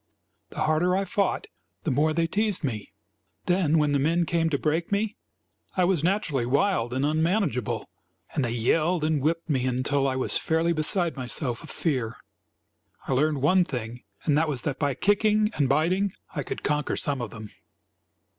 [0.49, 1.45] The harder I fought,
[1.83, 2.91] the more they teased me.
[3.45, 5.15] Then when the men came to break me,
[5.77, 7.87] I was naturally wild and unmanageable;
[8.33, 12.15] and they yelled and whipped me until I was fairly beside myself with fear.
[13.07, 16.95] I learned one thing, and that was that by kicking and biting I could conquer
[16.95, 17.49] some of them.